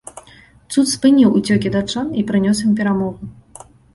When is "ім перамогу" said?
2.69-3.31